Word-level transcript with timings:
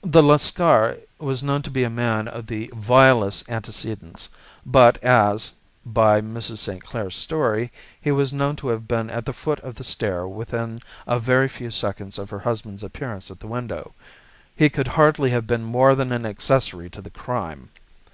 The 0.00 0.22
Lascar 0.22 0.96
was 1.18 1.42
known 1.42 1.60
to 1.60 1.70
be 1.70 1.84
a 1.84 1.90
man 1.90 2.26
of 2.26 2.46
the 2.46 2.72
vilest 2.74 3.46
antecedents, 3.50 4.30
but 4.64 4.96
as, 5.04 5.52
by 5.84 6.22
Mrs. 6.22 6.56
St. 6.56 6.82
Clair's 6.82 7.18
story, 7.18 7.70
he 8.00 8.10
was 8.10 8.32
known 8.32 8.56
to 8.56 8.68
have 8.68 8.88
been 8.88 9.10
at 9.10 9.26
the 9.26 9.34
foot 9.34 9.60
of 9.60 9.74
the 9.74 9.84
stair 9.84 10.26
within 10.26 10.80
a 11.06 11.20
very 11.20 11.48
few 11.48 11.70
seconds 11.70 12.18
of 12.18 12.30
her 12.30 12.38
husband's 12.38 12.82
appearance 12.82 13.30
at 13.30 13.40
the 13.40 13.46
window, 13.46 13.92
he 14.56 14.70
could 14.70 14.88
hardly 14.88 15.28
have 15.28 15.46
been 15.46 15.64
more 15.64 15.94
than 15.94 16.12
an 16.12 16.24
accessory 16.24 16.88
to 16.88 17.02
the 17.02 17.10
crime. 17.10 17.68